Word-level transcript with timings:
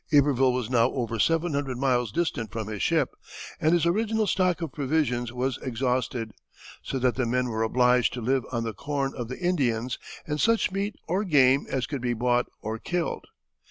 ]Iberville 0.11 0.51
was 0.53 0.67
now 0.71 0.89
over 0.93 1.19
seven 1.19 1.53
hundred 1.53 1.77
miles 1.77 2.11
distant 2.11 2.51
from 2.51 2.67
his 2.69 2.81
ship, 2.81 3.13
and 3.59 3.71
his 3.71 3.85
original 3.85 4.25
stock 4.25 4.59
of 4.63 4.71
provisions 4.73 5.31
was 5.31 5.59
exhausted, 5.59 6.31
so 6.81 6.97
that 6.97 7.13
the 7.13 7.27
men 7.27 7.49
were 7.49 7.61
obliged 7.61 8.11
to 8.13 8.21
live 8.21 8.43
on 8.51 8.63
the 8.63 8.73
corn 8.73 9.13
of 9.15 9.27
the 9.27 9.37
Indians 9.37 9.99
and 10.25 10.41
such 10.41 10.71
meat 10.71 10.95
or 11.07 11.23
game 11.23 11.67
as 11.69 11.85
could 11.85 12.01
be 12.01 12.15
bought 12.15 12.47
or 12.63 12.79
killed. 12.79 13.25